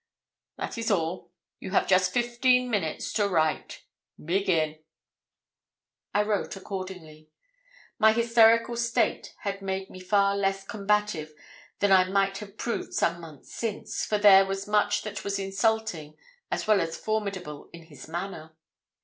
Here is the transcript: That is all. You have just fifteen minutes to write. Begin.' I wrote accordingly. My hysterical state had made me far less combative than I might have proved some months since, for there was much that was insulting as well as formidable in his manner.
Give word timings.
That 0.57 0.79
is 0.79 0.89
all. 0.89 1.29
You 1.59 1.69
have 1.73 1.85
just 1.85 2.11
fifteen 2.11 2.71
minutes 2.71 3.13
to 3.13 3.27
write. 3.29 3.83
Begin.' 4.19 4.79
I 6.11 6.23
wrote 6.23 6.55
accordingly. 6.55 7.29
My 7.99 8.11
hysterical 8.11 8.75
state 8.77 9.35
had 9.41 9.61
made 9.61 9.91
me 9.91 9.99
far 9.99 10.35
less 10.35 10.63
combative 10.63 11.35
than 11.81 11.91
I 11.91 12.09
might 12.09 12.39
have 12.39 12.57
proved 12.57 12.95
some 12.95 13.21
months 13.21 13.53
since, 13.53 14.03
for 14.03 14.17
there 14.17 14.43
was 14.47 14.67
much 14.67 15.03
that 15.03 15.23
was 15.23 15.37
insulting 15.37 16.17
as 16.49 16.65
well 16.65 16.81
as 16.81 16.97
formidable 16.97 17.69
in 17.71 17.83
his 17.83 18.07
manner. 18.07 18.55